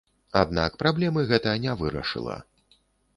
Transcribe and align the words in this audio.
Аднак 0.39 0.77
праблемы 0.83 1.25
гэта 1.31 1.53
не 1.65 1.75
вырашыла. 1.83 2.39